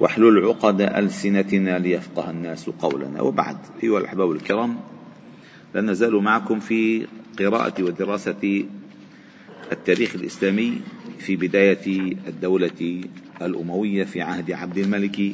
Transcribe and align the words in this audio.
واحلل 0.00 0.44
عقد 0.44 0.80
ألسنتنا 0.80 1.78
ليفقه 1.78 2.30
الناس 2.30 2.70
قولنا. 2.70 3.22
وبعد 3.22 3.56
أيها 3.82 3.98
الأحباب 3.98 4.30
الكرام 4.32 4.76
لا 5.74 5.80
نزال 5.80 6.16
معكم 6.16 6.60
في 6.60 7.06
قراءة 7.38 7.82
ودراسة 7.82 8.64
التاريخ 9.72 10.14
الإسلامي 10.14 10.80
في 11.18 11.36
بداية 11.36 12.16
الدولة 12.26 13.00
الأموية 13.42 14.04
في 14.04 14.22
عهد 14.22 14.50
عبد 14.50 14.78
الملك 14.78 15.32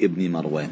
ابن 0.00 0.30
مروان. 0.30 0.70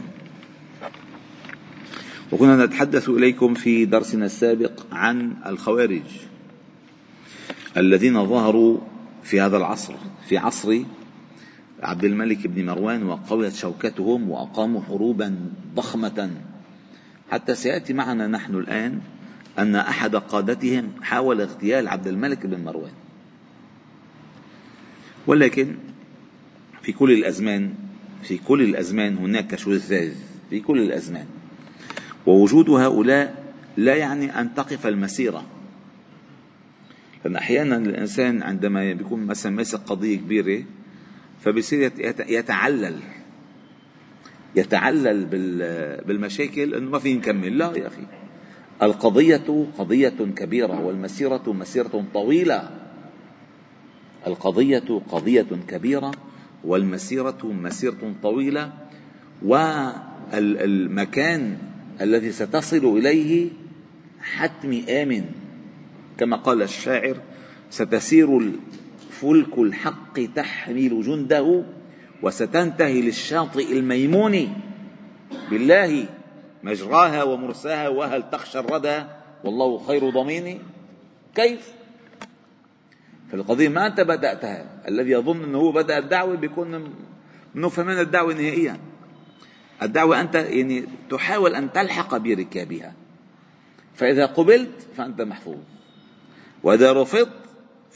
وكنا 2.32 2.66
نتحدث 2.66 3.08
إليكم 3.08 3.54
في 3.54 3.84
درسنا 3.84 4.26
السابق 4.26 4.72
عن 4.92 5.32
الخوارج 5.46 6.02
الذين 7.76 8.26
ظهروا 8.26 8.78
في 9.22 9.40
هذا 9.40 9.56
العصر 9.56 9.94
في 10.28 10.38
عصر 10.38 10.78
عبد 11.82 12.04
الملك 12.04 12.46
بن 12.46 12.66
مروان 12.66 13.02
وقويت 13.02 13.54
شوكتهم 13.54 14.30
وأقاموا 14.30 14.82
حروبا 14.82 15.36
ضخمة. 15.74 16.30
حتى 17.30 17.54
سيأتي 17.54 17.92
معنا 17.92 18.26
نحن 18.26 18.54
الآن 18.54 19.00
أن 19.58 19.76
أحد 19.76 20.16
قادتهم 20.16 20.92
حاول 21.02 21.40
اغتيال 21.40 21.88
عبد 21.88 22.06
الملك 22.06 22.46
بن 22.46 22.64
مروان. 22.64 22.92
ولكن 25.26 25.74
في 26.82 26.92
كل 26.92 27.12
الأزمان 27.12 27.74
في 28.22 28.38
كل 28.38 28.62
الأزمان 28.62 29.16
هناك 29.16 29.56
شذاذ 29.56 30.14
في 30.50 30.60
كل 30.60 30.78
الأزمان. 30.80 31.26
ووجود 32.26 32.70
هؤلاء 32.70 33.54
لا 33.76 33.94
يعني 33.94 34.40
أن 34.40 34.54
تقف 34.54 34.86
المسيرة. 34.86 35.46
لأن 37.24 37.36
أحيانا 37.36 37.76
الإنسان 37.76 38.42
عندما 38.42 38.92
بيكون 38.92 39.26
مثلا 39.26 39.52
ماسك 39.52 39.78
قضية 39.78 40.16
كبيرة 40.16 40.64
فبصير 41.40 41.92
يتعلل. 42.28 42.96
يتعلل 44.56 45.24
بالمشاكل 46.06 46.74
إنه 46.74 46.90
ما 46.90 46.98
في 46.98 47.14
نكمل 47.14 47.58
لا 47.58 47.76
يا 47.76 47.86
أخي. 47.86 48.02
القضية 48.82 49.66
قضية 49.78 50.14
كبيرة 50.36 50.80
والمسيرة 50.80 51.42
مسيرة 51.52 52.04
طويلة. 52.14 52.70
القضية 54.26 55.02
قضية 55.10 55.46
كبيرة 55.68 56.12
والمسيرة 56.64 57.38
مسيرة 57.44 58.14
طويلة. 58.22 58.72
والمكان 60.32 61.58
الذي 62.00 62.32
ستصل 62.32 62.98
إليه 62.98 63.48
حتم 64.20 64.82
آمن. 64.88 65.24
كما 66.18 66.36
قال 66.36 66.62
الشاعر 66.62 67.16
ستسير 67.70 68.52
فلك 69.20 69.58
الحق 69.58 70.20
تحمل 70.34 71.02
جنده 71.02 71.64
وستنتهي 72.22 73.02
للشاطئ 73.02 73.72
الميمون. 73.72 74.62
بالله 75.50 76.08
مجراها 76.62 77.22
ومرساها 77.22 77.88
وهل 77.88 78.30
تخشى 78.30 78.58
الردى؟ 78.58 79.04
والله 79.44 79.78
خير 79.86 80.10
ضمين. 80.10 80.58
كيف؟ 81.34 81.72
فالقضية 83.32 83.68
ما 83.68 83.86
أنت 83.86 84.00
بدأتها. 84.00 84.82
الذي 84.88 85.10
يظن 85.10 85.44
أنه 85.44 85.58
هو 85.58 85.72
بدأ 85.72 85.98
الدعوة 85.98 86.36
بيكون 86.36 86.92
منه 87.54 87.68
فهمان 87.68 87.98
الدعوة 87.98 88.34
نهائيا. 88.34 88.76
الدعوة 89.82 90.20
أنت 90.20 90.34
يعني 90.34 90.84
تحاول 91.10 91.54
أن 91.54 91.72
تلحق 91.72 92.16
بركابها. 92.16 92.92
فإذا 93.94 94.26
قبلت 94.26 94.88
فأنت 94.96 95.22
محفوظ. 95.22 95.58
وإذا 96.62 96.92
رفضت 96.92 97.45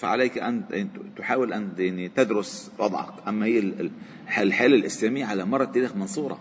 فعليك 0.00 0.38
أن 0.38 0.88
تحاول 1.16 1.52
أن 1.52 1.72
يعني 1.78 2.08
تدرس 2.08 2.70
وضعك. 2.78 3.28
أما 3.28 3.46
هي 3.46 3.58
الحالة 4.38 4.76
الإسلامية 4.76 5.24
على 5.24 5.44
مر 5.44 5.62
التاريخ 5.62 5.96
منصورة. 5.96 6.40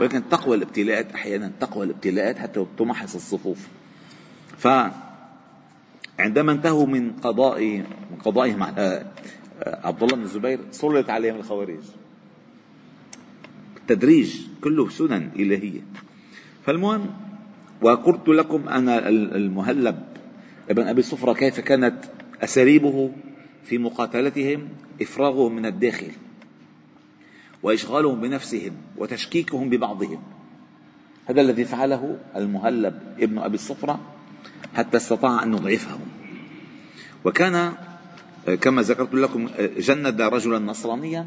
ولكن 0.00 0.28
تقوى 0.28 0.56
الابتلاءات 0.56 1.12
أحيانا 1.12 1.52
تقوى 1.60 1.84
الابتلاءات 1.84 2.38
حتى 2.38 2.66
تمحص 2.78 3.14
الصفوف. 3.14 3.68
ف 4.58 4.68
عندما 6.18 6.52
انتهوا 6.52 6.86
من 6.86 7.12
قضاء 7.12 7.60
من 8.10 8.16
قضائهم 8.24 8.62
على 8.62 9.06
عبد 9.66 10.02
الله 10.02 10.16
بن 10.16 10.22
الزبير 10.22 10.60
سلط 10.70 11.10
عليهم 11.10 11.36
الخوارج. 11.36 11.84
التدريج 13.76 14.36
كله 14.60 14.88
سنن 14.88 15.30
إلهية. 15.36 15.80
فالمهم 16.64 17.06
وقلت 17.82 18.28
لكم 18.28 18.68
أنا 18.68 19.08
المهلب 19.08 20.02
ابن 20.70 20.82
أبي 20.82 21.02
صفرة 21.02 21.32
كيف 21.32 21.60
كانت 21.60 22.04
أساليبه 22.42 23.10
في 23.64 23.78
مقاتلتهم 23.78 24.68
إفراغهم 25.02 25.56
من 25.56 25.66
الداخل 25.66 26.10
وإشغالهم 27.62 28.20
بنفسهم 28.20 28.72
وتشكيكهم 28.96 29.70
ببعضهم. 29.70 30.22
هذا 31.26 31.40
الذي 31.40 31.64
فعله 31.64 32.18
المهلب 32.36 33.00
ابن 33.18 33.38
أبي 33.38 33.54
الصفرة 33.54 34.00
حتى 34.74 34.96
استطاع 34.96 35.42
أن 35.42 35.52
يضعفهم. 35.54 36.00
وكان 37.24 37.72
كما 38.60 38.82
ذكرت 38.82 39.14
لكم 39.14 39.48
جند 39.78 40.20
رجلا 40.20 40.58
نصرانيا 40.58 41.26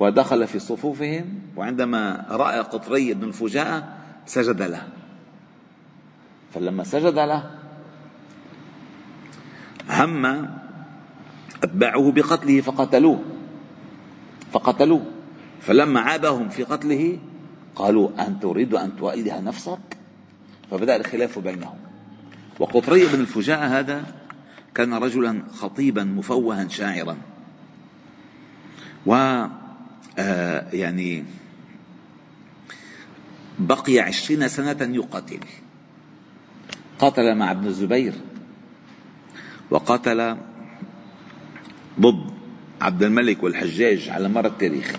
ودخل 0.00 0.46
في 0.46 0.58
صفوفهم 0.58 1.38
وعندما 1.56 2.26
رأى 2.30 2.60
قطري 2.60 3.14
بن 3.14 3.28
الفجاءة 3.28 3.96
سجد 4.26 4.62
له. 4.62 4.88
فلما 6.54 6.84
سجد 6.84 7.18
له 7.18 7.61
هم 9.90 10.48
أتباعه 11.62 12.12
بقتله 12.12 12.60
فقتلوه. 12.60 13.22
فقتلوه. 14.52 15.06
فلما 15.60 16.00
عابهم 16.00 16.48
في 16.48 16.62
قتله 16.62 17.18
قالوا 17.76 18.26
أن 18.26 18.40
تريد 18.40 18.74
أن 18.74 18.96
تؤله 18.96 19.40
نفسك؟ 19.40 19.98
فبدأ 20.70 20.96
الخلاف 20.96 21.38
بينهم. 21.38 21.78
وقطري 22.60 23.06
بن 23.06 23.20
الفجاء 23.20 23.66
هذا 23.66 24.04
كان 24.74 24.94
رجلا 24.94 25.42
خطيبا 25.54 26.04
مفوها 26.04 26.68
شاعرا. 26.68 27.16
و 29.06 29.14
آه، 30.18 30.66
يعني 30.72 31.24
بقي 33.58 33.98
عشرين 33.98 34.48
سنة 34.48 34.76
يقاتل. 34.80 35.40
قاتل 36.98 37.34
مع 37.34 37.50
ابن 37.50 37.66
الزبير. 37.66 38.14
وقاتل 39.72 40.36
ضد 42.00 42.30
عبد 42.80 43.02
الملك 43.02 43.42
والحجاج 43.42 44.08
على 44.08 44.28
مر 44.28 44.46
التاريخ. 44.46 44.92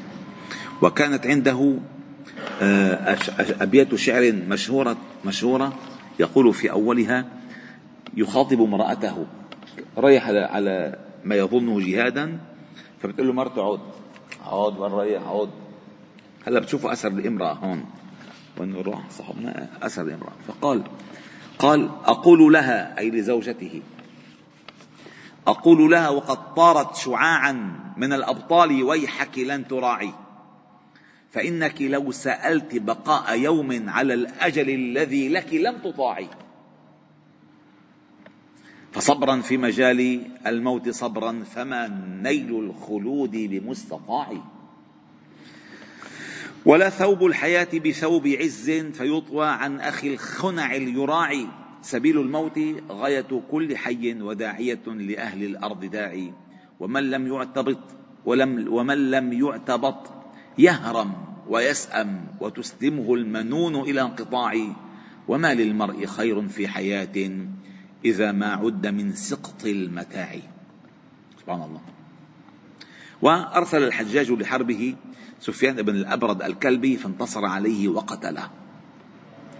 وكانت 0.81 1.27
عنده 1.27 1.77
آه، 2.61 3.17
أبيات 3.61 3.95
شعر 3.95 4.31
مشهورة 4.31 4.97
مشهورة 5.25 5.73
يقول 6.19 6.53
في 6.53 6.71
أولها 6.71 7.25
يخاطب 8.17 8.61
امرأته 8.61 9.25
رايح 9.97 10.27
على 10.27 10.95
ما 11.25 11.35
يظنه 11.35 11.79
جهادا 11.79 12.39
فبتقول 13.01 13.27
له 13.27 13.33
مرته 13.33 13.61
عود 13.61 13.79
عود 14.45 14.77
وين 14.77 14.91
رايح؟ 14.91 15.23
عود. 15.23 15.49
هلا 16.47 16.59
بتشوفوا 16.59 16.91
أثر 16.91 17.07
الإمرأة 17.07 17.53
هون 17.53 17.85
وين 18.57 18.71
نروح؟ 18.71 19.09
صاحبنا 19.09 19.67
أثر 19.81 20.01
الإمرأة. 20.01 20.33
فقال 20.47 20.83
قال 21.59 21.89
أقول 22.05 22.53
لها 22.53 22.99
أي 22.99 23.11
لزوجته. 23.11 23.81
أقول 25.47 25.91
لها 25.91 26.09
وقد 26.09 26.53
طارت 26.55 26.95
شعاعا 26.95 27.79
من 27.97 28.13
الأبطال 28.13 28.83
ويحك 28.83 29.39
لن 29.39 29.67
تراعي. 29.67 30.13
فإنك 31.31 31.81
لو 31.81 32.11
سألت 32.11 32.75
بقاء 32.75 33.39
يوم 33.39 33.89
على 33.89 34.13
الأجل 34.13 34.69
الذي 34.69 35.29
لك 35.29 35.53
لم 35.53 35.77
تطاعي. 35.77 36.27
فصبرا 38.91 39.41
في 39.41 39.57
مجال 39.57 40.21
الموت 40.47 40.89
صبرا 40.89 41.43
فما 41.55 41.87
نيل 42.23 42.49
الخلود 42.59 43.31
بمستطاع. 43.31 44.33
ولا 46.65 46.89
ثوب 46.89 47.25
الحياة 47.25 47.67
بثوب 47.85 48.27
عز 48.27 48.71
فيطوى 48.71 49.47
عن 49.47 49.79
أخي 49.79 50.13
الخنع 50.13 50.75
اليراعي. 50.75 51.47
سبيل 51.83 52.19
الموت 52.19 52.59
غاية 52.89 53.41
كل 53.51 53.77
حي 53.77 54.21
وداعية 54.21 54.85
لأهل 54.87 55.43
الأرض 55.43 55.85
داعي. 55.85 56.33
ومن 56.79 57.11
لم 57.11 57.27
يعتبط 57.27 57.79
ولم 58.25 58.73
ومن 58.73 59.11
لم 59.11 59.33
يعتبط 59.33 60.11
يهرم 60.57 61.13
ويسأم 61.49 62.27
وتسلمه 62.41 63.13
المنون 63.13 63.75
إلى 63.75 64.01
انقطاع. 64.01 64.53
وما 65.27 65.53
للمرء 65.53 66.05
خير 66.05 66.47
في 66.47 66.67
حياة 66.67 67.31
إذا 68.05 68.31
ما 68.31 68.53
عد 68.53 68.87
من 68.87 69.13
سقط 69.13 69.65
المتاع. 69.65 70.35
سبحان 71.41 71.61
الله. 71.61 71.81
وأرسل 73.21 73.83
الحجاج 73.83 74.31
لحربه 74.31 74.95
سفيان 75.39 75.75
بن 75.75 75.95
الأبرد 75.95 76.41
الكلبي 76.41 76.97
فانتصر 76.97 77.45
عليه 77.45 77.87
وقتله. 77.87 78.49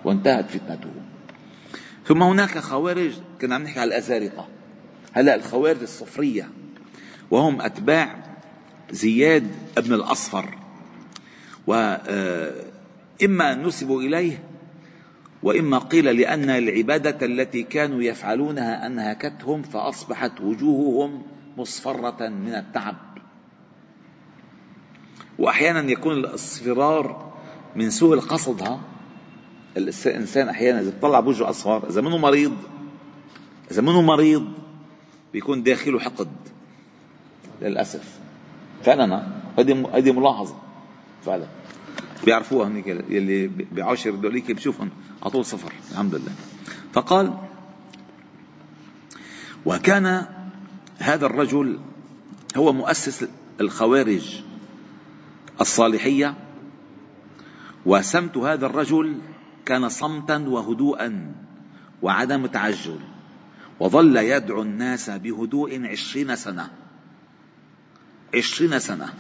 وانتهت 0.06 0.50
فتنته. 0.50 1.13
ثم 2.06 2.24
هناك 2.24 2.58
خوارج 2.58 3.14
كنا 3.42 3.56
عم 3.56 3.64
نحكي 3.64 3.80
على 3.80 3.88
الأزارقة. 3.88 4.48
هلا 5.14 5.36
الخوارج 5.36 5.82
الصفرية 5.82 6.50
وهم 7.32 7.62
أتباع 7.62 8.24
زياد 8.92 9.48
بن 9.78 9.94
الأصفر. 9.94 10.58
وإما 11.68 13.52
آه، 13.52 13.56
نسبوا 13.56 14.02
إليه 14.02 14.44
وإما 15.44 15.78
قيل 15.78 16.06
لأن 16.06 16.50
العبادة 16.50 17.26
التي 17.26 17.64
كانوا 17.64 18.02
يفعلونها 18.02 18.88
أنهكتهم 18.88 19.62
فأصبحت 19.62 20.42
وجوههم 20.42 21.22
مصفرة 21.58 22.28
من 22.28 22.56
التعب. 22.56 22.96
وأحيانا 25.40 25.92
يكون 25.92 26.14
الاصفرار 26.14 27.34
من 27.76 27.90
سوء 27.90 28.14
القصد 28.14 28.62
ها؟ 28.62 28.80
الإنسان 29.78 30.50
أحيانا 30.50 30.80
إذا 30.80 30.94
طلع 31.02 31.20
بوجهه 31.20 31.50
أصفر 31.50 31.90
إذا 31.90 32.02
منه 32.02 32.18
مريض 32.18 32.54
إذا 33.72 33.82
منه 33.82 34.02
مريض 34.02 34.52
بيكون 35.34 35.64
داخله 35.64 36.00
حقد 36.00 36.28
للأسف. 37.62 38.20
فعلا 38.84 39.28
هذه 39.58 40.12
ملاحظة 40.12 40.56
فعلا. 41.26 41.46
بيعرفوها 42.26 42.68
هنيك 42.68 42.88
اللي 42.90 43.52
بعشر 43.72 44.12
دوليك 44.12 44.52
بشوفهم 44.52 44.90
على 45.22 45.32
طول 45.32 45.46
صفر 45.46 45.72
الحمد 45.92 46.16
لله. 46.16 46.32
فقال 46.94 47.34
وكان 49.66 50.26
هذا 50.98 51.26
الرجل 51.26 51.80
هو 52.58 52.74
مؤسس 52.74 53.26
الخوارج 53.62 54.42
الصالحية 55.62 56.36
وسمت 57.86 58.38
هذا 58.38 58.66
الرجل 58.66 59.18
كان 59.66 59.90
صمتا 59.90 60.38
وهدوءا 60.38 61.36
وعدم 62.02 62.46
تعجل 62.46 63.00
وظل 63.80 64.18
يدعو 64.18 64.62
الناس 64.62 65.10
بهدوء 65.10 65.88
عشرين 65.88 66.36
سنة. 66.36 66.72
عشرين 68.36 68.80
سنة. 68.80 69.14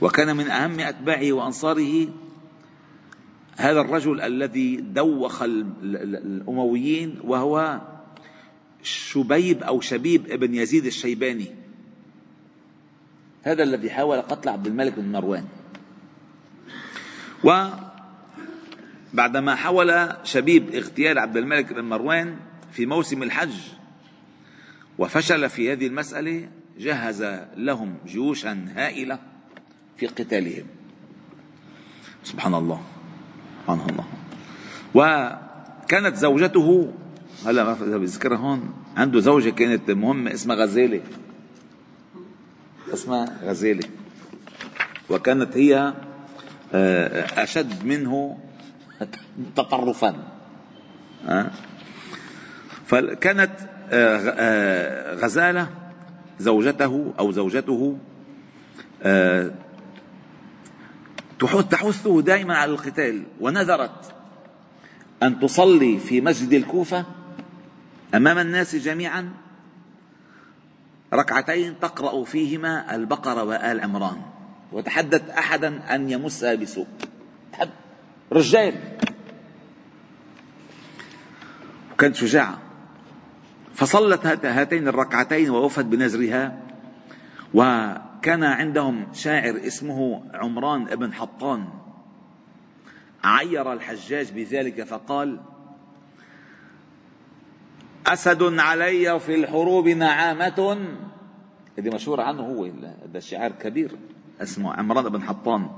وكان 0.00 0.36
من 0.36 0.50
أهم 0.50 0.80
أتباعه 0.80 1.32
وأنصاره 1.32 2.08
هذا 3.56 3.80
الرجل 3.80 4.20
الذي 4.20 4.76
دوخ 4.76 5.42
الأمويين 5.42 7.20
وهو 7.24 7.80
شبيب 8.82 9.62
أو 9.62 9.80
شبيب 9.80 10.30
ابن 10.30 10.54
يزيد 10.54 10.86
الشيباني. 10.86 11.54
هذا 13.42 13.62
الذي 13.62 13.90
حاول 13.90 14.20
قتل 14.20 14.48
عبد 14.48 14.66
الملك 14.66 14.94
بن 14.98 15.12
مروان. 15.12 15.44
وبعدما 19.14 19.54
حاول 19.54 20.16
شبيب 20.24 20.74
اغتيال 20.74 21.18
عبد 21.18 21.36
الملك 21.36 21.72
بن 21.72 21.84
مروان 21.84 22.36
في 22.72 22.86
موسم 22.86 23.22
الحج 23.22 23.54
وفشل 24.98 25.48
في 25.48 25.72
هذه 25.72 25.86
المسألة 25.86 26.48
جهز 26.78 27.22
لهم 27.56 27.94
جيوشا 28.06 28.66
هائلة 28.76 29.18
في 29.96 30.06
قتالهم. 30.06 30.66
سبحان 32.24 32.54
الله. 32.54 32.80
سبحان 33.62 33.80
الله. 33.90 34.04
وكانت 34.94 36.16
زوجته 36.16 36.92
هلا 37.46 37.72
بذكرها 37.72 38.38
هون 38.38 38.74
عنده 38.96 39.20
زوجة 39.20 39.50
كانت 39.50 39.90
مهمة 39.90 40.34
اسمها 40.34 40.56
غزالة. 40.56 41.00
اسمها 42.92 43.38
غزالة. 43.42 43.88
وكانت 45.10 45.56
هي 45.56 45.94
آه، 46.72 47.42
أشد 47.42 47.84
منه 47.84 48.38
تطرفا. 49.56 50.14
فكانت 52.86 53.52
آه، 53.90 54.16
آه، 54.36 55.14
غزالة 55.14 55.68
زوجته 56.38 57.14
أو 57.18 57.32
زوجته 57.32 57.98
تحثه 61.70 62.22
دائما 62.22 62.56
على 62.56 62.72
القتال 62.72 63.22
ونذرت 63.40 64.14
أن 65.22 65.40
تصلي 65.40 65.98
في 65.98 66.20
مسجد 66.20 66.52
الكوفة 66.52 67.04
أمام 68.14 68.38
الناس 68.38 68.76
جميعا. 68.76 69.32
ركعتين 71.14 71.80
تقرأ 71.80 72.24
فيهما 72.24 72.94
البقرة 72.94 73.42
وآل 73.42 73.80
عمران 73.80 74.16
وتحدث 74.72 75.30
أحدا 75.30 75.94
أن 75.94 76.10
يمسها 76.10 76.54
بسوء. 76.54 76.86
رجال. 78.32 78.74
وكانت 81.92 82.16
شجاعة. 82.16 82.58
فصلت 83.74 84.26
هاتين 84.26 84.88
الركعتين 84.88 85.50
ووفت 85.50 85.84
بنزرها 85.84 86.62
وكان 87.54 88.44
عندهم 88.44 89.06
شاعر 89.12 89.60
اسمه 89.66 90.22
عمران 90.34 90.84
بن 90.84 91.12
حطان. 91.12 91.68
عير 93.24 93.72
الحجاج 93.72 94.32
بذلك 94.32 94.82
فقال 94.82 95.40
أسد 98.06 98.58
علي 98.58 99.20
في 99.20 99.34
الحروب 99.34 99.88
نعامة. 99.88 100.78
هذه 101.78 101.94
مشهور 101.94 102.20
عنه 102.20 102.42
هو 102.42 102.64
هذا 102.64 103.18
الشعار 103.18 103.52
كبير 103.52 103.96
اسمه 104.40 104.74
عمران 104.74 105.08
بن 105.08 105.22
حطان. 105.22 105.70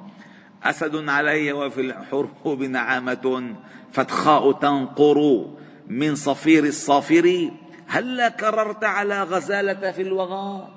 أسد 0.64 1.08
علي 1.08 1.52
وفي 1.52 1.80
الحروب 1.80 2.62
نعامة 2.62 3.54
فتخاء 3.92 4.52
تنقر 4.52 5.46
من 5.88 6.14
صفير 6.14 6.64
الصافر 6.64 7.50
هلا 7.86 8.28
كررت 8.28 8.84
على 8.84 9.22
غزالة 9.22 9.92
في 9.92 10.02
الوغى؟ 10.02 10.68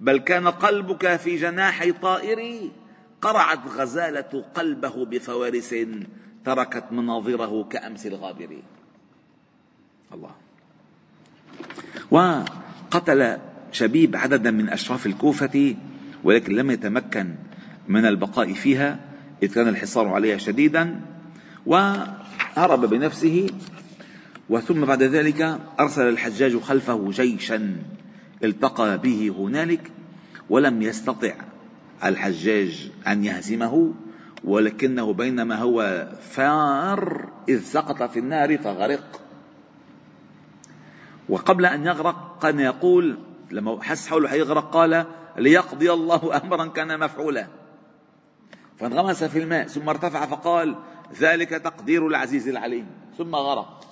بل 0.00 0.18
كان 0.18 0.48
قلبك 0.48 1.16
في 1.16 1.36
جناحي 1.36 1.92
طائري 1.92 2.70
قرعت 3.22 3.66
غزالة 3.66 4.44
قلبه 4.54 5.04
بفوارس 5.04 5.74
تركت 6.44 6.84
مناظره 6.92 7.64
كأمس 7.70 8.06
الغابر. 8.06 8.56
الله. 10.14 10.34
وقتل 12.10 13.38
شبيب 13.72 14.16
عددا 14.16 14.50
من 14.50 14.68
أشراف 14.68 15.06
الكوفة 15.06 15.76
ولكن 16.24 16.52
لم 16.54 16.70
يتمكن 16.70 17.34
من 17.88 18.06
البقاء 18.06 18.52
فيها 18.52 18.98
إذ 19.42 19.54
كان 19.54 19.68
الحصار 19.68 20.08
عليها 20.08 20.38
شديدا 20.38 21.00
وهرب 21.66 22.84
بنفسه 22.84 23.46
وثم 24.48 24.84
بعد 24.84 25.02
ذلك 25.02 25.58
أرسل 25.80 26.08
الحجاج 26.08 26.58
خلفه 26.58 27.10
جيشا 27.10 27.76
التقى 28.44 28.98
به 28.98 29.34
هنالك 29.38 29.90
ولم 30.50 30.82
يستطع 30.82 31.32
الحجاج 32.04 32.90
أن 33.06 33.24
يهزمه 33.24 33.94
ولكنه 34.44 35.12
بينما 35.12 35.56
هو 35.56 36.08
فار 36.30 37.28
إذ 37.48 37.62
سقط 37.62 38.02
في 38.02 38.18
النار 38.18 38.58
فغرق. 38.58 39.20
وقبل 41.28 41.66
أن 41.66 41.86
يغرق 41.86 42.38
كان 42.42 42.60
يقول 42.60 43.18
لما 43.50 43.82
حس 43.82 44.08
حوله 44.08 44.28
حيغرق 44.28 44.70
قال 44.70 45.04
ليقضي 45.36 45.92
الله 45.92 46.40
أمرا 46.44 46.66
كان 46.66 47.00
مفعولا. 47.00 47.46
فانغمس 48.80 49.24
في 49.24 49.38
الماء 49.38 49.66
ثم 49.66 49.88
ارتفع 49.88 50.26
فقال 50.26 50.76
ذلك 51.20 51.48
تقدير 51.50 52.06
العزيز 52.06 52.48
العليم. 52.48 52.86
ثم 53.18 53.34
غرق. 53.34 53.84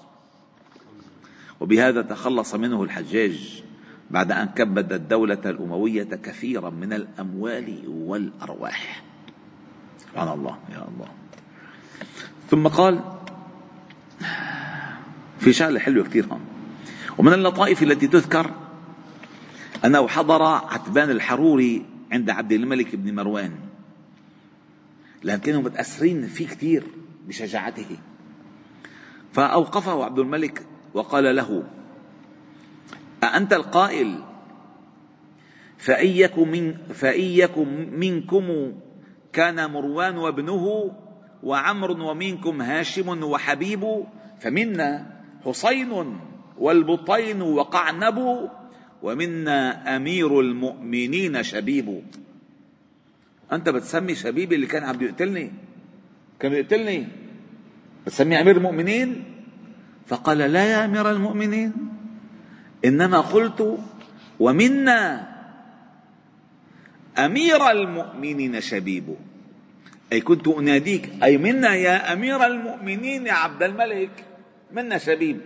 وبهذا 1.60 2.02
تخلص 2.02 2.54
منه 2.54 2.82
الحجاج 2.82 3.62
بعد 4.10 4.32
أن 4.32 4.46
كبد 4.46 4.92
الدولة 4.92 5.40
الأموية 5.44 6.04
كثيرا 6.04 6.70
من 6.70 6.92
الأموال 6.92 7.82
والأرواح. 7.88 9.02
سبحان 9.98 10.28
الله 10.28 10.58
يا 10.72 10.88
الله. 10.88 11.08
ثم 12.50 12.68
قال 12.68 13.00
في 15.38 15.52
شغلة 15.52 15.80
حلوة 15.80 16.04
كثير 16.04 16.26
هم 16.30 16.40
ومن 17.18 17.32
اللطائف 17.32 17.82
التي 17.82 18.06
تذكر 18.06 18.50
أنه 19.84 20.08
حضر 20.08 20.42
عتبان 20.42 21.10
الحروري 21.10 21.86
عند 22.12 22.30
عبد 22.30 22.52
الملك 22.52 22.96
بن 22.96 23.14
مروان. 23.14 23.65
لأن 25.22 25.38
كانوا 25.38 25.62
متأثرين 25.62 26.26
فيه 26.26 26.46
كثير 26.46 26.84
بشجاعته. 27.28 27.96
فأوقفه 29.32 30.04
عبد 30.04 30.18
الملك 30.18 30.66
وقال 30.94 31.36
له 31.36 31.64
أأنت 33.24 33.52
القائل؟ 33.52 34.22
فإيكم, 35.78 36.48
من 36.48 36.72
فإيكم 36.72 37.68
منكم 37.92 38.72
كان 39.32 39.70
مروان 39.70 40.16
وابنه 40.16 40.92
وعمر 41.42 41.90
ومنكم 41.90 42.62
هاشم 42.62 43.22
وحبيب 43.22 44.04
فمنا 44.40 45.06
حسين 45.44 46.18
والبطين 46.58 47.42
وقعنب 47.42 48.50
ومنا 49.02 49.96
أمير 49.96 50.40
المؤمنين 50.40 51.42
شبيب. 51.42 52.02
أنت 53.52 53.68
بتسمي 53.68 54.14
شبيب 54.14 54.52
اللي 54.52 54.66
كان 54.66 54.84
عم 54.84 55.02
يقتلني 55.02 55.52
كان 56.40 56.52
يقتلني 56.52 57.08
بتسمي 58.06 58.40
أمير 58.40 58.56
المؤمنين؟ 58.56 59.24
فقال 60.06 60.38
لا 60.38 60.64
يا 60.64 60.84
أمير 60.84 61.10
المؤمنين 61.10 61.72
إنما 62.84 63.20
قلت 63.20 63.78
ومنا 64.40 65.28
أمير 67.18 67.70
المؤمنين 67.70 68.60
شبيب 68.60 69.16
أي 70.12 70.20
كنت 70.20 70.48
أناديك 70.48 71.10
أي 71.22 71.38
منا 71.38 71.74
يا 71.74 72.12
أمير 72.12 72.46
المؤمنين 72.46 73.26
يا 73.26 73.32
عبد 73.32 73.62
الملك 73.62 74.10
منا 74.72 74.98
شبيب. 74.98 75.40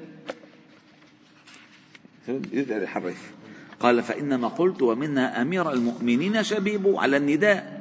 يحرف 2.52 3.33
قال 3.80 4.02
فإنما 4.02 4.49
قلت 4.49 4.83
ومنا 4.83 5.42
أمير 5.42 5.73
المؤمنين 5.73 6.42
شبيب 6.42 6.85
على 6.97 7.16
النداء. 7.16 7.80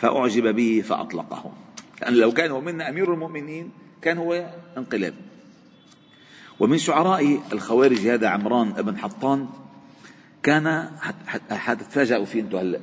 فأعجب 0.00 0.54
به 0.54 0.82
فأطلقه. 0.86 1.52
لأن 2.00 2.14
لو 2.14 2.32
كان 2.32 2.50
ومنا 2.50 2.88
أمير 2.88 3.14
المؤمنين 3.14 3.70
كان 4.02 4.18
هو 4.18 4.54
انقلاب. 4.78 5.14
ومن 6.60 6.78
شعراء 6.78 7.38
الخوارج 7.52 7.98
هذا 8.08 8.28
عمران 8.28 8.72
بن 8.72 8.98
حطان 8.98 9.48
كان 10.42 10.88
حتتفاجئوا 11.50 12.24
فيه 12.24 12.40
أنتم 12.40 12.58
هلا. 12.58 12.80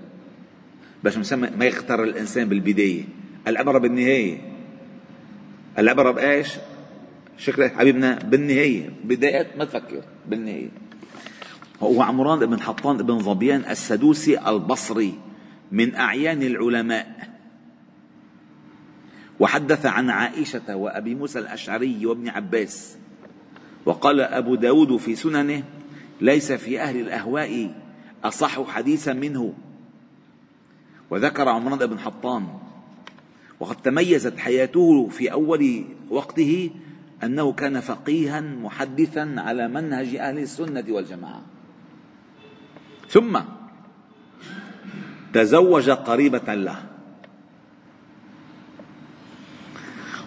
باش 1.04 1.18
مسمى 1.18 1.50
ما 1.50 1.66
يختار 1.66 2.04
الإنسان 2.04 2.50
بالبداية. 2.50 3.04
العبره 3.48 3.78
بالنهاية. 3.78 4.42
العبره 5.78 6.12
بإيش؟ 6.12 6.50
شكرا 7.38 7.68
حبيبنا 7.68 8.20
بالنهاية. 8.20 8.90
بداية 9.04 9.48
ما 9.58 9.66
تفكر. 9.66 10.04
بالنهاية. 10.28 10.70
هو 11.82 12.02
عمران 12.02 12.40
بن 12.40 12.62
حطان 12.62 12.98
بن 12.98 13.20
ظبيان 13.20 13.66
السدوسي 13.70 14.50
البصري. 14.50 15.14
من 15.72 15.96
أعيان 15.96 16.44
العلماء. 16.44 17.38
وحدث 19.40 19.86
عن 19.86 20.10
عائشة 20.10 20.76
وأبي 20.76 21.16
موسى 21.16 21.40
الأشعري 21.40 22.06
وابن 22.06 22.30
عباس 22.30 22.98
وقال 23.86 24.22
أبو 24.22 24.56
داود 24.56 24.98
في 24.98 25.16
سننه 25.16 25.64
ليس 26.22 26.52
في 26.52 26.82
أهل 26.82 27.00
الأهواء 27.00 27.76
أصح 28.24 28.68
حديثا 28.68 29.14
منه. 29.14 29.54
وذكر 31.10 31.50
عمران 31.50 31.86
بن 31.86 32.00
حطان 32.00 32.48
وقد 33.60 33.76
تميزت 33.76 34.38
حياته 34.38 35.08
في 35.08 35.32
أول 35.32 35.84
وقته 36.10 36.72
أنه 37.24 37.52
كان 37.54 37.80
فقيها 37.80 38.42
محدثا 38.42 39.36
على 39.38 39.68
منهج 39.68 40.16
أهل 40.16 40.40
السنة 40.40 40.84
والجماعة. 40.90 41.42
ثم 43.10 43.40
تزوج 45.34 45.90
قريبة 45.90 46.54
له. 46.54 46.84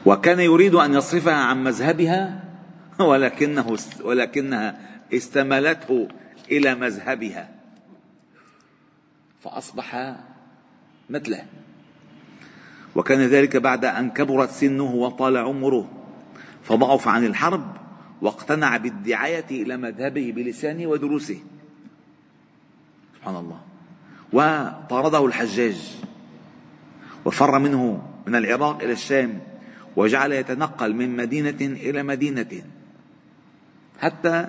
وكان 0.06 0.40
يريد 0.40 0.74
أن 0.74 0.94
يصرفها 0.94 1.34
عن 1.34 1.64
مذهبها 1.64 2.44
ولكنه 2.98 3.76
ولكنها 4.04 4.80
استملته 5.12 6.08
إلى 6.50 6.74
مذهبها. 6.74 7.48
فأصبح 9.40 10.16
مثله. 11.10 11.44
وكان 12.94 13.20
ذلك 13.20 13.56
بعد 13.56 13.84
أن 13.84 14.10
كبرت 14.10 14.50
سنه 14.50 14.94
وطال 14.94 15.36
عمره. 15.36 15.90
فضعف 16.62 17.08
عن 17.08 17.26
الحرب 17.26 17.76
واقتنع 18.22 18.76
بالدعاية 18.76 19.50
إلى 19.50 19.76
مذهبه 19.76 20.32
بلسانه 20.36 20.86
ودروسه. 20.86 21.38
سبحان 23.16 23.36
الله. 23.36 23.69
وطارده 24.32 25.26
الحجاج 25.26 25.98
وفر 27.24 27.58
منه 27.58 28.02
من 28.26 28.36
العراق 28.36 28.82
إلى 28.82 28.92
الشام 28.92 29.38
وجعل 29.96 30.32
يتنقل 30.32 30.94
من 30.94 31.16
مدينة 31.16 31.60
إلى 31.60 32.02
مدينة. 32.02 32.62
حتى 34.00 34.46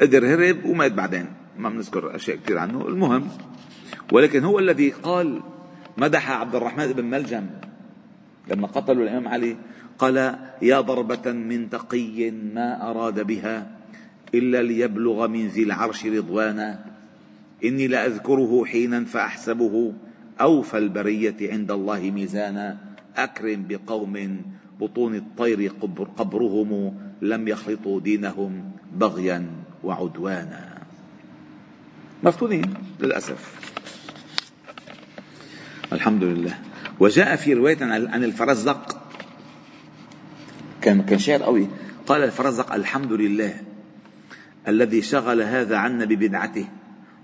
قدر 0.00 0.34
هرب 0.34 0.64
ومات 0.64 0.92
بعدين. 0.92 1.26
ما 1.58 1.68
بنذكر 1.68 2.16
أشياء 2.16 2.36
كثير 2.36 2.58
عنه. 2.58 2.88
المهم 2.88 3.28
ولكن 4.12 4.44
هو 4.44 4.58
الذي 4.58 4.90
قال 4.90 5.42
مدح 5.96 6.30
عبد 6.30 6.54
الرحمن 6.54 6.92
بن 6.92 7.04
ملجم 7.04 7.46
لما 8.48 8.66
قتلوا 8.66 9.04
الإمام 9.04 9.28
علي 9.28 9.56
قال 9.98 10.38
يا 10.62 10.80
ضربة 10.80 11.32
من 11.32 11.70
تقي 11.70 12.30
ما 12.30 12.90
أراد 12.90 13.26
بها 13.26 13.70
إلا 14.34 14.62
ليبلغ 14.62 15.26
من 15.28 15.46
ذي 15.46 15.62
العرش 15.62 16.06
رضوانا 16.06 16.84
إني 17.64 17.88
لأذكره 17.88 18.64
حينا 18.64 19.04
فأحسبه 19.04 19.92
أوفى 20.40 20.78
البرية 20.78 21.36
عند 21.52 21.70
الله 21.70 22.00
ميزانا 22.10 22.78
أكرم 23.16 23.64
بقوم 23.68 24.42
بطون 24.80 25.14
الطير 25.14 25.72
قبر 25.80 26.04
قبرهم 26.04 26.94
لم 27.22 27.48
يخلطوا 27.48 28.00
دينهم 28.00 28.70
بغيا 28.96 29.46
وعدوانا. 29.84 30.78
مفتونين 32.22 32.74
للأسف. 33.00 33.40
الحمد 35.92 36.24
لله. 36.24 36.58
وجاء 37.00 37.36
في 37.36 37.54
رواية 37.54 37.84
عن 37.84 38.24
الفرزدق 38.24 39.00
كان 40.82 41.02
كان 41.02 41.18
شعر 41.18 41.42
قوي. 41.42 41.68
قال 42.06 42.24
الفرزدق 42.24 42.74
الحمد 42.74 43.12
لله 43.12 43.54
الذي 44.68 45.02
شغل 45.02 45.42
هذا 45.42 45.76
عنا 45.76 46.04
ببدعته. 46.04 46.66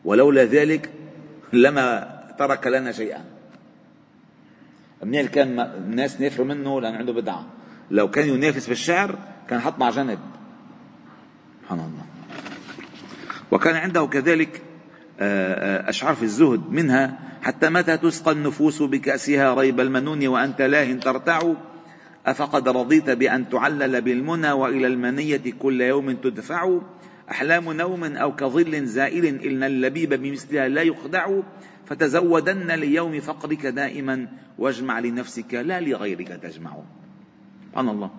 ولولا 0.04 0.44
ذلك 0.44 0.90
لما 1.52 2.20
ترك 2.38 2.66
لنا 2.66 2.92
شيئا. 2.92 3.24
منين 5.02 5.26
كان 5.26 5.60
الناس 5.60 6.20
نافروا 6.20 6.46
منه 6.46 6.80
لأن 6.80 6.94
عنده 6.94 7.12
بدعة. 7.12 7.46
لو 7.90 8.10
كان 8.10 8.28
ينافس 8.28 8.68
بالشعر 8.68 9.18
كان 9.48 9.60
حط 9.60 9.78
مع 9.78 9.90
جنب. 9.90 10.18
سبحان 11.62 11.78
الله. 11.78 12.04
وكان 13.50 13.76
عنده 13.76 14.06
كذلك 14.06 14.62
آه، 15.20 15.54
آه، 15.54 15.90
أشعار 15.90 16.14
في 16.14 16.22
الزهد 16.22 16.70
منها 16.70 17.18
حتى 17.42 17.68
متى 17.68 17.96
تسقى 17.96 18.32
النفوس 18.32 18.82
بكأسها 18.82 19.54
ريب 19.54 19.80
المنون 19.80 20.26
وأنت 20.26 20.62
لاه 20.62 20.92
ترتع؟ 20.92 21.52
أفقد 22.26 22.68
رضيت 22.68 23.10
بأن 23.10 23.48
تعلل 23.48 24.00
بالمنى 24.00 24.52
وإلى 24.52 24.86
المنية 24.86 25.42
كل 25.58 25.80
يوم 25.80 26.12
تدفع؟ 26.12 26.80
أحلام 27.30 27.72
نوم 27.72 28.04
أو 28.04 28.36
كظل 28.36 28.86
زائل 28.86 29.26
إن 29.26 29.62
اللبيب 29.62 30.14
بمثلها 30.14 30.68
لا 30.68 30.82
يخدع 30.82 31.40
فتزودن 31.86 32.70
ليوم 32.70 33.20
فقرك 33.20 33.66
دائما 33.66 34.28
واجمع 34.58 34.98
لنفسك 34.98 35.54
لا 35.54 35.80
لغيرك 35.80 36.28
تجمع. 36.28 36.76
سبحان 37.70 37.88
الله. 37.88 38.10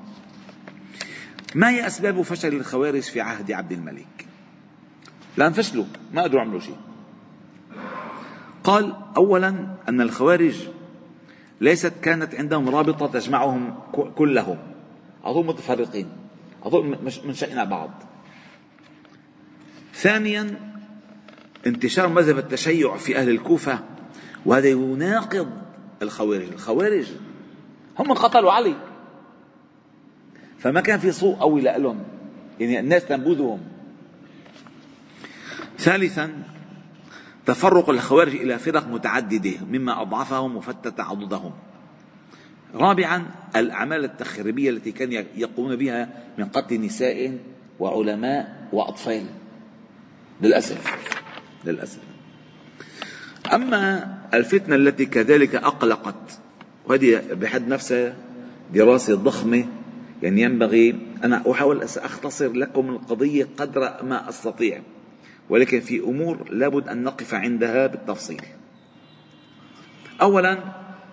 ما 1.56 1.70
هي 1.70 1.88
أسباب 1.88 2.22
فشل 2.22 2.54
الخوارج 2.54 3.02
في 3.02 3.22
عهد 3.22 3.52
عبد 3.52 3.72
الملك؟ 3.72 4.26
لأن 5.38 5.52
فشلوا 5.52 5.86
ما 6.14 6.22
قدروا 6.22 6.42
يعملوا 6.42 6.60
شيء. 6.60 6.78
قال 8.64 8.96
أولا 9.18 9.50
أن 9.90 10.02
الخوارج 10.02 10.68
ليست 11.62 11.94
كانت 12.02 12.36
عندهم 12.36 12.70
رابطة 12.70 13.08
تجمعهم 13.08 13.76
كلهم. 13.92 14.58
أظن 15.24 15.48
متفرقين 15.48 16.10
أظن 16.64 16.98
من 17.26 17.34
شئنا 17.34 17.64
بعض. 17.64 18.11
ثانيا 20.02 20.60
انتشار 21.68 22.08
مذهب 22.08 22.38
التشيع 22.38 22.98
في 22.98 23.18
أهل 23.18 23.30
الكوفة 23.30 23.80
وهذا 24.46 24.68
يناقض 24.68 25.50
الخوارج. 26.02 26.48
الخوارج 26.54 27.08
هم 28.00 28.14
قتلوا 28.14 28.52
علي. 28.52 28.76
فما 30.60 30.82
كان 30.82 31.00
في 31.00 31.12
سوء 31.12 31.36
قوي 31.36 31.62
لهم. 31.62 32.04
يعني 32.60 32.80
الناس 32.80 33.06
تنبذهم. 33.06 33.60
ثالثا 35.78 36.44
تفرق 37.46 37.90
الخوارج 37.90 38.36
إلى 38.36 38.60
فرق 38.60 38.88
متعددة 38.88 39.66
مما 39.72 40.02
أضعفهم 40.02 40.56
وفتت 40.56 41.00
عضدهم. 41.00 41.52
رابعا 42.74 43.26
الأعمال 43.56 44.06
التخريبية 44.06 44.70
التي 44.70 44.92
كانوا 44.92 45.24
يقومون 45.36 45.76
بها 45.76 46.10
من 46.38 46.46
قتل 46.46 46.82
نساء 46.82 47.38
وعلماء 47.80 48.68
وأطفال. 48.74 49.41
للأسف. 50.42 50.98
للأسف. 51.66 52.00
أما 53.54 54.14
الفتنة 54.34 54.76
التي 54.76 55.06
كذلك 55.06 55.56
أقلقت 55.56 56.40
وهذه 56.86 57.22
بحد 57.32 57.68
نفسها 57.68 58.16
دراسة 58.74 59.16
ضخمة 59.16 59.66
يعني 60.24 60.42
ينبغي 60.42 60.96
أنا 61.24 61.52
أحاول 61.52 61.84
أختصر 61.84 62.54
لكم 62.54 62.90
القضية 62.90 63.48
قدر 63.58 64.04
ما 64.04 64.30
أستطيع 64.30 64.82
ولكن 65.50 65.80
في 65.80 66.00
أمور 66.00 66.50
لابد 66.52 66.88
أن 66.88 67.04
نقف 67.04 67.34
عندها 67.34 67.88
بالتفصيل. 67.88 68.42
اولا 70.22 70.58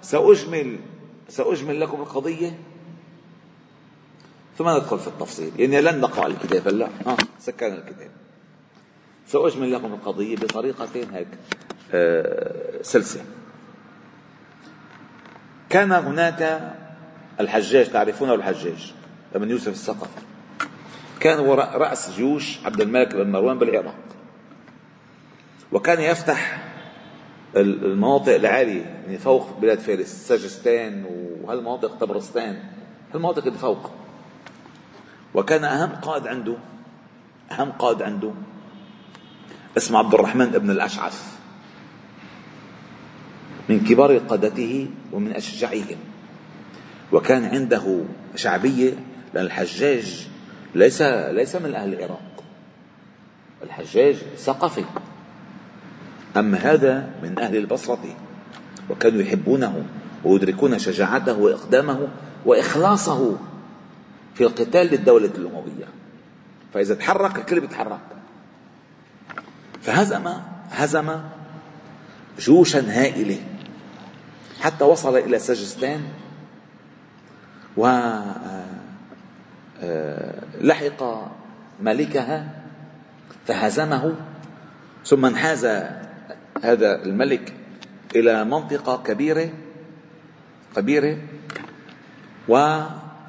سأجمل 0.02 0.78
سأجمل 1.28 1.80
لكم 1.80 2.00
القضية. 2.00 2.58
ثم 4.58 4.68
ندخل 4.68 4.98
في 4.98 5.08
التفصيل؟ 5.08 5.52
يعني 5.58 5.80
لن 5.80 6.00
نقرأ 6.00 6.26
الكتاب 6.26 6.68
لا 6.68 6.88
آه 7.06 7.16
سكرنا 7.40 7.74
الكتاب. 7.74 8.10
سأجمل 9.28 9.72
لكم 9.72 9.92
القضية 9.94 10.36
بطريقة 10.36 10.88
هيك. 11.12 11.28
آه 11.94 12.82
سلسة 12.82 13.20
كان 15.70 15.92
هناك 15.92 16.72
الحجاج 17.40 17.90
تعرفونه 17.90 18.34
الحجاج؟ 18.34 18.94
ابن 19.34 19.50
يوسف 19.50 19.68
الثقفي. 19.68 20.20
كان 21.20 21.38
هو 21.38 21.54
رأس 21.54 22.10
جيوش 22.16 22.66
عبد 22.66 22.80
الملك 22.80 23.14
بن 23.14 23.30
مروان 23.30 23.58
بالعراق. 23.58 23.94
وكان 25.72 26.00
يفتح 26.00 26.64
المناطق 27.56 28.34
العالية 28.34 28.82
يعني 28.82 29.18
فوق 29.18 29.58
بلاد 29.60 29.78
فارس 29.78 30.28
سجستان 30.28 31.04
وهالمناطق 31.42 31.94
طبرستان 31.94 32.62
هالمناطق 33.14 33.46
اللي 33.46 33.58
فوق. 33.58 33.90
وكان 35.34 35.64
أهم 35.64 35.90
قائد 35.90 36.26
عنده 36.26 36.56
أهم 37.50 37.72
قائد 37.72 38.02
عنده 38.02 38.32
اسمه 39.78 39.98
عبد 39.98 40.14
الرحمن 40.14 40.46
بن 40.46 40.70
الأشعث. 40.70 41.38
من 43.68 43.80
كبار 43.80 44.18
قادته 44.18 44.90
ومن 45.12 45.32
أشجعهم. 45.32 45.98
وكان 47.12 47.44
عنده 47.44 48.00
شعبية 48.36 48.92
لأن 49.34 49.44
الحجاج 49.44 50.28
ليس 50.74 51.02
ليس 51.02 51.56
من 51.56 51.74
أهل 51.74 51.94
العراق. 51.94 52.44
الحجاج 53.62 54.16
ثقفي 54.36 54.84
أما 56.36 56.58
هذا 56.58 57.10
من 57.22 57.38
أهل 57.38 57.56
البصرة 57.56 58.16
وكانوا 58.90 59.22
يحبونه 59.22 59.84
ويدركون 60.24 60.78
شجاعته 60.78 61.38
وإقدامه 61.38 62.08
وإخلاصه 62.46 63.36
في 64.34 64.44
القتال 64.44 64.86
للدولة 64.86 65.30
الأموية. 65.38 65.88
فإذا 66.74 66.94
تحرك 66.94 67.38
الكل 67.38 67.60
بيتحرك. 67.60 68.17
فهزم 69.82 70.28
هزم 70.70 71.20
جيوشا 72.38 72.80
هائلة. 72.80 73.40
حتى 74.60 74.84
وصل 74.84 75.16
إلى 75.16 75.38
سجستان 75.38 76.00
و 77.76 77.86
آه، 79.82 80.34
لحق 80.60 81.30
ملكها 81.80 82.48
فهزمه. 83.46 84.14
ثم 85.06 85.24
انحاز 85.24 85.64
هذا 86.62 87.02
الملك 87.04 87.54
إلى 88.16 88.44
منطقة 88.44 89.02
كبيرة 89.02 89.50
كبيرة. 90.76 91.18
و 92.48 92.56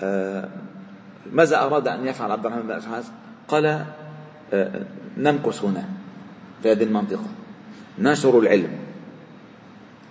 آه، 0.01 0.49
ماذا 1.31 1.57
أراد 1.59 1.87
أن 1.87 2.07
يفعل 2.07 2.31
عبد 2.31 2.45
الرحمن 2.45 2.67
بن 2.67 3.03
قال 3.47 3.85
آه، 4.53 4.85
نمكث 5.17 5.63
هنا. 5.63 5.98
في 6.63 6.71
هذه 6.71 6.83
المنطقة. 6.83 7.27
ننشر 7.99 8.39
العلم. 8.39 8.71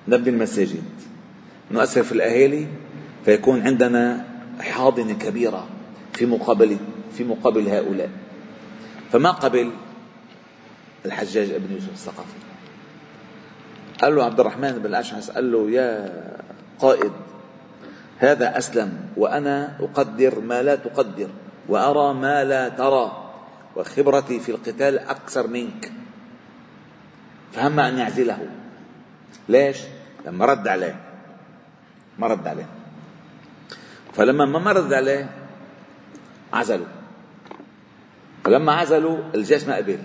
نبني 0.09 0.29
المساجد. 0.29 0.83
نؤثر 1.71 2.03
في 2.03 2.13
الأهالي. 2.13 2.67
فيكون 3.25 3.63
عندنا 3.63 4.25
حاضنة 4.61 5.13
كبيرة 5.13 5.67
في 6.13 6.27
مقابل 6.27 6.77
في 7.13 7.25
مقابل 7.25 7.69
هؤلاء. 7.69 8.11
فما 9.13 9.31
قبل 9.31 9.71
الحجاج 11.07 11.51
ابن 11.51 11.75
يوسف 11.75 11.93
الثقفي. 11.93 12.39
قال 14.03 14.17
له 14.17 14.25
عبد 14.25 14.41
الرحمن 14.41 14.73
بن 14.73 14.87
الأشعث 14.87 15.31
قال 15.31 15.53
له 15.53 15.71
يا 15.71 16.13
قائد 16.79 17.13
هذا 18.19 18.59
أسلم 18.59 18.99
وأنا 19.17 19.79
أقدر 19.81 20.41
ما 20.41 20.63
لا 20.63 20.77
تقدر 20.77 21.29
وأرى 21.69 22.15
ما 22.15 22.45
لا 22.45 22.69
ترى 22.69 23.31
وخبرتي 23.77 24.41
في 24.41 24.49
القتال 24.49 24.99
أكثر 24.99 25.47
منك. 25.47 25.93
فهم 27.53 27.81
أن 27.81 27.99
يعزله. 27.99 28.39
ليش؟ 29.49 29.79
لما 30.27 30.45
رد 30.47 30.69
عليه. 30.69 31.01
ما 32.19 32.27
رد 32.27 32.47
عليه. 32.47 32.69
فلما 34.13 34.45
ما 34.45 34.73
رد 34.73 34.93
عليه 34.93 35.31
عزلوا 36.53 36.87
فلما 38.45 38.73
عزلوا 38.73 39.19
الجيش 39.35 39.65
ما 39.65 39.77
قبل. 39.77 39.99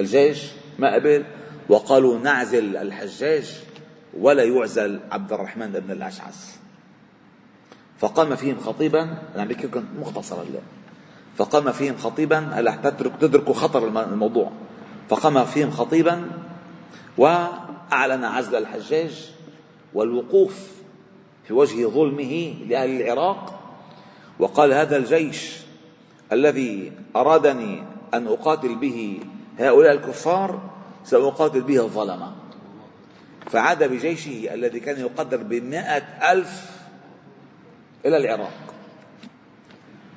الجيش 0.00 0.50
ما 0.78 0.94
قبل 0.94 1.24
وقالوا 1.68 2.18
نعزل 2.18 2.76
الحجاج 2.76 3.62
ولا 4.18 4.42
يعزل 4.42 5.00
عبد 5.10 5.32
الرحمن 5.32 5.72
بن 5.72 5.90
الأشعث. 5.90 6.56
فقام 7.98 8.36
فيهم 8.36 8.60
خطيبا 8.60 9.02
أنا 9.02 9.42
عم 9.42 9.48
بحكي 9.48 9.68
مختصرا 10.00 10.42
الآن 10.42 10.62
فقام 11.36 11.72
فيهم 11.72 11.96
خطيبا 11.96 12.38
هلا 12.38 12.76
تترك 12.76 13.12
تدركوا 13.20 13.54
خطر 13.54 13.88
الموضوع. 14.12 14.52
فقام 15.08 15.44
فيهم 15.44 15.70
خطيبا 15.70 16.30
وأعلن 17.18 18.24
عزل 18.24 18.56
الحجاج 18.56 19.32
والوقوف 19.94 20.68
في 21.44 21.52
وجه 21.52 21.86
ظلمه 21.86 22.54
لأهل 22.68 23.00
العراق 23.00 23.60
وقال 24.38 24.72
هذا 24.72 24.96
الجيش 24.96 25.56
الذي 26.32 26.92
أرادني 27.16 27.82
أن 28.14 28.26
أقاتل 28.26 28.74
به 28.74 29.20
هؤلاء 29.58 29.92
الكفار 29.92 30.60
سأقاتل 31.04 31.60
به 31.60 31.84
الظلمة 31.84 32.32
فعاد 33.50 33.84
بجيشه 33.84 34.54
الذي 34.54 34.80
كان 34.80 35.00
يقدر 35.00 35.42
بمائة 35.42 36.32
ألف 36.32 36.70
إلى 38.06 38.16
العراق. 38.16 38.74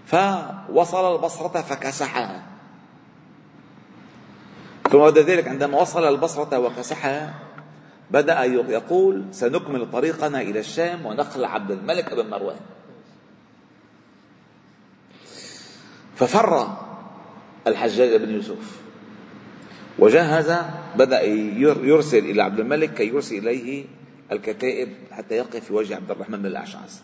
فوصل 0.05 1.15
البصرة 1.15 1.61
فكسحها 1.61 2.43
ثم 4.91 4.97
بعد 4.97 5.17
ذلك 5.17 5.47
عندما 5.47 5.81
وصل 5.81 6.07
البصرة 6.07 6.59
وكسحها 6.59 7.33
بدأ 8.11 8.43
يقول 8.43 9.25
سنكمل 9.31 9.91
طريقنا 9.91 10.41
إلى 10.41 10.59
الشام 10.59 11.05
ونخلع 11.05 11.53
عبد 11.53 11.71
الملك 11.71 12.13
بن 12.13 12.29
مروان. 12.29 12.59
ففر 16.15 16.77
الحجاج 17.67 18.21
بن 18.21 18.33
يوسف. 18.33 18.81
وجهز 19.99 20.55
بدأ 20.95 21.21
يرسل 21.61 22.17
إلى 22.17 22.43
عبد 22.43 22.59
الملك 22.59 22.93
كي 22.93 23.07
يرسل 23.07 23.37
إليه 23.37 23.85
الكتائب 24.31 24.89
حتى 25.11 25.35
يقف 25.35 25.65
في 25.65 25.73
وجه 25.73 25.95
عبد 25.95 26.11
الرحمن 26.11 26.37
بن 26.37 26.45
الأشعث 26.45 27.01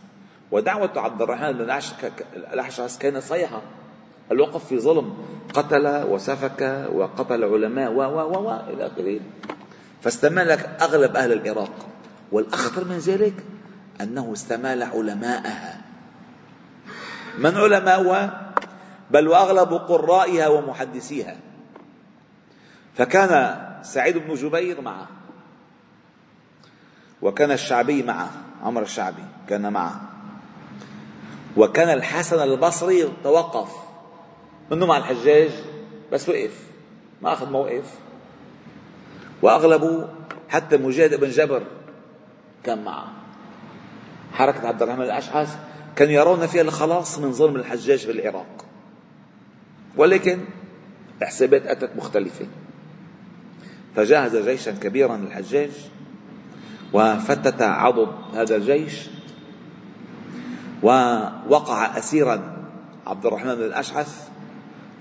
ودعوة 0.51 0.91
عبد 0.95 1.21
الرحمن 1.21 1.51
بن 1.51 1.61
الأشعث 2.53 2.97
كانت 2.97 3.23
صيحة 3.23 3.61
الوقف 4.31 4.65
في 4.67 4.79
ظلم. 4.79 5.17
قتل 5.53 6.03
وسفك 6.03 6.89
وقتل 6.93 7.43
علماء 7.43 7.91
و 7.91 8.01
و 8.01 8.49
و 8.49 8.59
إلى 8.69 8.87
آخره. 8.87 9.19
فاستمالك 10.01 10.77
أغلب 10.81 11.15
أهل 11.15 11.33
العراق. 11.33 11.87
والأخطر 12.31 12.83
من 12.83 12.97
ذلك 12.97 13.33
أنه 14.01 14.33
استمال 14.33 14.83
علماءها. 14.83 15.81
من 17.37 17.57
علماؤها 17.57 18.53
بل 19.11 19.27
وأغلب 19.27 19.73
قرائها 19.73 20.47
ومحدثيها. 20.47 21.35
فكان 22.95 23.57
سعيد 23.83 24.17
بن 24.17 24.33
جبير 24.33 24.81
معه. 24.81 25.07
وكان 27.21 27.51
الشعبي 27.51 28.03
معه 28.03 28.29
عمر 28.63 28.81
الشعبي 28.81 29.23
كان 29.49 29.73
معه. 29.73 30.01
وكان 31.57 31.89
الحسن 31.89 32.43
البصري 32.43 33.13
توقف. 33.23 33.82
منه 34.75 34.85
مع 34.85 34.97
الحجاج 34.97 35.51
بس 36.11 36.29
وقف 36.29 36.59
ما 37.21 37.33
أخذ 37.33 37.49
موقف. 37.49 37.93
وأغلبه 39.41 40.09
حتى 40.49 40.77
مجاهد 40.77 41.19
بن 41.19 41.29
جبر 41.29 41.63
كان 42.63 42.83
معه. 42.83 43.13
حركة 44.33 44.67
عبد 44.67 44.81
الرحمن 44.81 45.03
الأشعث 45.03 45.57
كانوا 45.95 46.13
يرون 46.13 46.47
فيها 46.47 46.61
الخلاص 46.61 47.19
من 47.19 47.31
ظلم 47.31 47.55
الحجاج 47.55 47.99
في 47.99 48.11
العراق. 48.11 48.65
ولكن 49.97 50.39
حسابات 51.21 51.67
أتت 51.67 51.89
مختلفة. 51.95 52.45
فجهز 53.95 54.35
جيشا 54.35 54.71
كبيرا 54.71 55.17
للحجاج 55.17 55.71
وفتت 56.93 57.61
عضد 57.61 58.09
هذا 58.35 58.55
الجيش 58.55 59.09
ووقع 60.83 61.97
أسيرا 61.97 62.57
عبد 63.07 63.25
الرحمن 63.25 63.51
الأشعث 63.51 64.32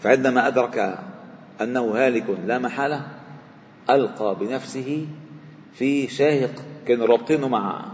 فعندما 0.03 0.49
أدرك 0.49 0.99
أنه 1.61 1.81
هالك 1.95 2.25
لا 2.47 2.59
محالة 2.59 3.07
ألقى 3.91 4.37
بنفسه 4.41 5.07
في 5.75 6.09
شاهق 6.09 6.65
كانوا 6.87 7.07
رابطينه 7.07 7.49
مع 7.49 7.85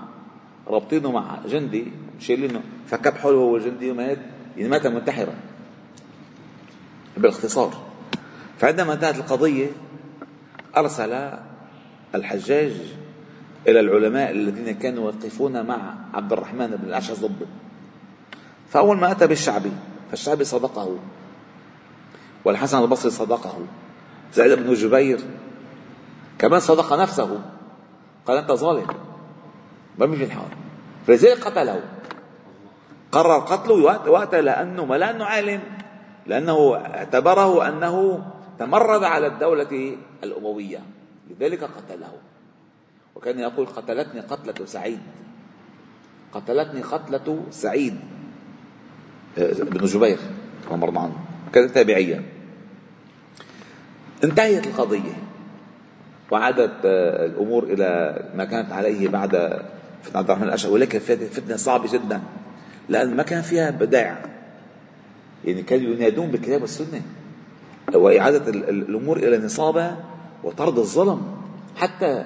رابطينه 0.69 1.13
مع 1.13 1.39
جندي 1.47 1.93
شايلينه 2.21 2.61
فكب 2.87 3.17
حوله 3.17 3.39
هو 3.39 3.57
الجندي 3.57 3.91
ومات 3.91 4.19
يعني 4.57 4.69
مات 4.69 4.87
منتحرا. 4.87 5.35
بالاختصار 7.17 7.75
فعندما 8.59 8.93
انتهت 8.93 9.17
القضية 9.17 9.67
أرسل 10.77 11.31
الحجاج 12.15 12.73
إلى 13.69 13.81
العلماء 13.81 14.31
الذين 14.31 14.75
كانوا 14.75 15.11
يقفون 15.11 15.67
مع 15.67 15.95
عبد 16.15 16.33
الرحمن 16.33 16.67
بن 16.67 16.89
الأشعث 16.89 17.21
ضده 17.21 17.47
فأول 18.71 18.97
ما 18.97 19.11
أتى 19.11 19.27
بالشعبي 19.27 19.73
فالشعبي 20.11 20.45
صدقه. 20.45 20.99
والحسن 22.49 22.83
البصري 22.83 23.11
صدقه. 23.11 23.55
سعيد 24.33 24.53
بن 24.53 24.75
جبير 24.75 25.21
كمان 26.39 26.61
صدق 26.61 26.93
نفسه. 26.93 27.41
قال 28.27 28.37
أنت 28.37 28.53
ظالم. 28.53 28.87
ما 29.99 30.07
بيجي 30.07 30.25
الحال 30.25 30.49
فلذلك 31.07 31.45
قتله. 31.45 31.83
قرر 33.13 33.39
قتله 33.39 33.75
وقتها 34.11 34.41
لأنه 34.41 34.85
ما 34.85 34.99
لأنه 34.99 35.25
عالم. 35.25 35.61
لأنه 36.27 36.75
اعتبره 36.77 37.69
أنه 37.69 38.25
تمرد 38.59 39.05
على 39.05 39.27
الدولة 39.27 39.97
الأموية. 40.25 40.81
لذلك 41.31 41.65
قتله. 41.65 42.13
وكان 43.15 43.39
يقول 43.39 43.67
قتلتني 43.67 44.21
قتلة 44.21 44.67
سعيد. 44.67 45.01
قتلتني 46.33 46.83
قتلة 46.83 47.45
سعيد. 47.51 48.01
آه، 49.39 49.53
بن 49.53 49.85
جبير 49.87 50.19
رضي 50.71 50.89
الله 50.89 51.03
عنه. 51.03 51.19
كانت 51.53 51.75
تابعية 51.75 52.38
انتهت 54.25 54.67
القضية. 54.67 55.13
وعادت 56.31 56.73
آه، 56.85 57.27
الأمور 57.27 57.65
إلى 57.65 58.21
ما 58.35 58.45
كانت 58.45 58.73
عليه 58.73 59.09
بعد 59.09 59.63
فتنة 60.03 60.19
عبد 60.19 60.31
الرحمن 60.31 60.49
الأشعري. 60.49 60.75
ولكن 60.75 60.99
فتنة 60.99 61.57
صعبة 61.57 61.93
جدا 61.93 62.21
لأن 62.89 63.17
ما 63.17 63.23
كان 63.23 63.43
فيها 63.43 63.71
بدع 63.71 64.17
يعني 65.45 65.63
كانوا 65.63 65.95
ينادون 65.95 66.31
بالكتاب 66.31 66.63
والسنة. 66.63 67.03
وإعادة 67.95 68.51
الأمور 68.51 69.17
إلى 69.17 69.39
نصابها 69.39 70.05
وطرد 70.45 70.79
الظلم. 70.79 71.23
حتى 71.77 72.25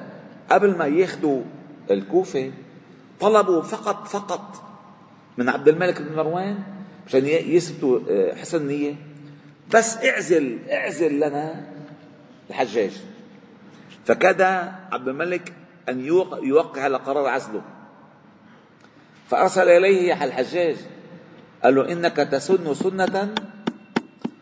قبل 0.51 0.79
ما 0.79 0.87
ياخذوا 0.87 1.43
الكوفة 1.91 2.53
طلبوا 3.21 3.63
فقط 3.63 4.09
فقط 4.09 4.63
من 5.39 5.49
عبد 5.49 5.69
الملك 5.69 6.03
بن 6.03 6.17
مروان 6.17 6.59
مشان 7.07 7.27
يثبتوا 7.27 8.01
آه، 8.11 8.35
حسن 8.35 8.67
نية. 8.67 8.95
بس 9.75 9.97
اعزل 9.97 10.59
اعزل 10.71 11.17
لنا 11.17 11.72
الحجاج. 12.53 12.93
فكاد 14.05 14.43
عبد 14.93 15.09
الملك 15.09 15.53
أن 15.89 16.05
يوقع 16.43 16.83
على 16.83 16.97
قرار 16.97 17.27
عزله. 17.27 17.63
فأرسل 19.29 19.69
إليه 19.69 20.25
الحجاج 20.25 20.77
قال 21.65 21.75
له 21.75 21.93
إنك 21.93 22.17
تسن 22.17 22.75
سنة 22.75 23.35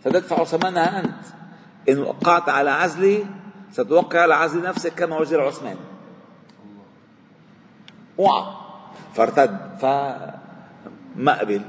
ستدفع 0.05 0.45
ثمنها 0.45 1.01
أنت. 1.01 1.25
إن 1.89 1.99
وقعت 1.99 2.49
على 2.49 2.71
عزلي 2.71 3.25
ستوقع 3.73 4.21
على 4.21 4.35
عزل 4.35 4.63
نفسك 4.63 4.95
كما 4.95 5.17
عزل 5.17 5.41
عثمان. 5.41 5.77
وقع 8.19 8.61
فارتد. 9.15 9.59
فما 9.81 11.33
قبل 11.41 11.63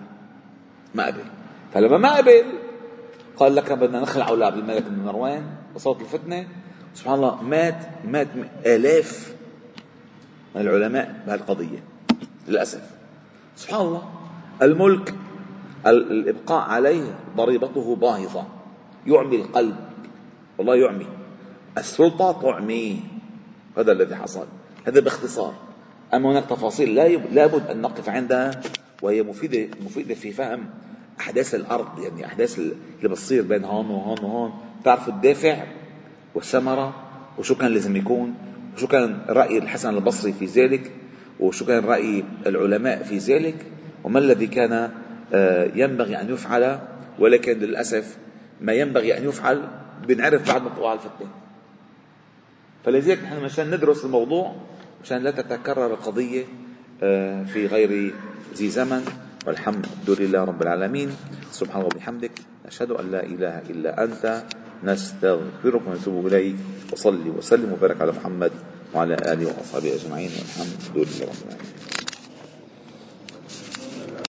ما 0.95 1.05
قبل 1.05 1.23
فلما 1.73 1.97
ما 1.97 2.17
قبل 2.17 2.45
قال 3.37 3.55
لك 3.55 3.71
بدنا 3.71 3.99
نخلع 3.99 4.27
أولاد 4.27 4.53
عبد 4.53 4.57
الملك 4.57 4.83
بن 4.83 5.05
مروان. 5.05 5.60
وصوت 5.75 6.01
الفتنة. 6.01 6.47
سبحان 6.95 7.13
الله 7.13 7.43
مات 7.43 7.79
مات 8.05 8.27
آلاف 8.65 9.35
من 10.55 10.61
العلماء 10.61 11.23
بهالقضية 11.27 11.83
للأسف. 12.47 12.81
سبحان 13.55 13.81
الله 13.81 14.03
الملك 14.61 15.15
الإبقاء 15.87 16.69
عليه 16.69 17.19
ضريبته 17.37 17.95
باهظة. 17.95 18.47
يعمي 19.07 19.35
القلب 19.35 19.75
والله 20.57 20.75
يعمي. 20.75 21.07
السلطة 21.77 22.41
تعمي. 22.41 23.03
هذا 23.77 23.91
الذي 23.91 24.15
حصل. 24.15 24.45
هذا 24.87 24.99
باختصار. 24.99 25.53
أما 26.13 26.31
هناك 26.31 26.45
تفاصيل 26.45 26.95
لا 26.95 27.07
لابد 27.07 27.67
أن 27.67 27.81
نقف 27.81 28.09
عندها 28.09 28.61
وهي 29.01 29.23
مفيدة 29.23 29.77
مفيدة 29.85 30.15
في 30.15 30.31
فهم 30.31 30.69
أحداث 31.19 31.55
الأرض 31.55 31.99
يعني 31.99 32.25
أحداث 32.25 32.59
اللي 32.59 32.75
بتصير 33.03 33.43
بين 33.43 33.63
هون 33.63 33.89
وهون 33.89 34.19
وهون. 34.23 34.53
تعرفوا 34.83 35.13
الدافع 35.13 35.63
والثمرة 36.35 36.95
وشو 37.37 37.55
كان 37.55 37.71
لازم 37.71 37.95
يكون 37.95 38.35
وشو 38.75 38.87
كان 38.87 39.19
رأي 39.29 39.57
الحسن 39.57 39.95
البصري 39.95 40.33
في 40.33 40.45
ذلك 40.45 40.91
وشو 41.39 41.65
كان 41.65 41.85
رأي 41.85 42.23
العلماء 42.45 43.03
في 43.03 43.17
ذلك 43.17 43.65
وما 44.03 44.19
الذي 44.19 44.47
كان 44.47 44.89
آه، 45.33 45.71
ينبغي 45.75 46.21
أن 46.21 46.33
يفعل 46.33 46.79
ولكن 47.19 47.59
للأسف 47.59 48.17
ما 48.61 48.73
ينبغي 48.73 49.17
أن 49.17 49.23
يفعل 49.23 49.67
بنعرف 50.07 50.47
بعد 50.47 50.63
ما 50.63 50.69
تقع 50.69 50.93
الفتنة 50.93 51.29
فلذلك 52.85 53.23
نحن 53.23 53.43
مشان 53.43 53.71
ندرس 53.71 54.05
الموضوع 54.05 54.55
مشان 55.03 55.17
لا 55.17 55.31
تتكرر 55.31 55.85
القضية 55.85 56.43
آه، 57.03 57.43
في 57.43 57.67
غير 57.67 58.13
ذي 58.55 58.69
زمن. 58.69 59.05
والحمد 59.47 59.85
لله 60.07 60.43
رب 60.43 60.61
العالمين. 60.61 61.09
سبحانه 61.51 61.85
وبحمدك. 61.85 62.31
نشهد 62.65 62.91
أن 62.91 63.11
لا 63.11 63.23
إله 63.25 63.61
إلا 63.69 64.03
أنت. 64.03 64.43
نستغفرك 64.83 65.81
ونتوب 65.87 66.27
إليك. 66.27 66.55
وصلي 66.93 67.29
وسلم 67.29 67.73
وبارك 67.73 68.01
على 68.01 68.11
محمد 68.11 68.51
وعلى 68.93 69.13
آله 69.13 69.45
وأصحابه 69.47 69.95
أجمعين. 69.95 70.31
والحمد 70.31 70.79
لله 70.95 71.25
رب 71.25 71.41
العالمين. 71.47 71.70